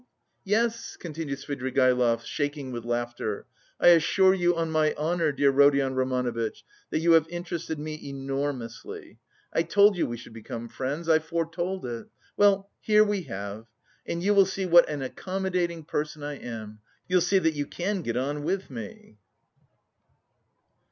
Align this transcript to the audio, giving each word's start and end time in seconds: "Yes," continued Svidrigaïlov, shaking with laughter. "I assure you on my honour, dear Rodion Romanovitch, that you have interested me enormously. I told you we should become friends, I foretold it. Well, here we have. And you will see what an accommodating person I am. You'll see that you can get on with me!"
"Yes," 0.45 0.97
continued 0.97 1.37
Svidrigaïlov, 1.37 2.25
shaking 2.25 2.71
with 2.71 2.85
laughter. 2.85 3.45
"I 3.79 3.89
assure 3.89 4.33
you 4.33 4.55
on 4.55 4.71
my 4.71 4.95
honour, 4.95 5.31
dear 5.31 5.51
Rodion 5.51 5.93
Romanovitch, 5.93 6.63
that 6.89 6.97
you 7.01 7.11
have 7.11 7.27
interested 7.29 7.77
me 7.77 7.99
enormously. 8.09 9.19
I 9.53 9.61
told 9.61 9.95
you 9.95 10.07
we 10.07 10.17
should 10.17 10.33
become 10.33 10.69
friends, 10.69 11.07
I 11.07 11.19
foretold 11.19 11.85
it. 11.85 12.07
Well, 12.35 12.71
here 12.79 13.03
we 13.03 13.25
have. 13.25 13.67
And 14.07 14.23
you 14.23 14.33
will 14.33 14.47
see 14.47 14.65
what 14.65 14.89
an 14.89 15.03
accommodating 15.03 15.83
person 15.83 16.23
I 16.23 16.37
am. 16.39 16.79
You'll 17.07 17.21
see 17.21 17.37
that 17.37 17.53
you 17.53 17.67
can 17.67 18.01
get 18.01 18.17
on 18.17 18.43
with 18.43 18.71
me!" 18.71 19.19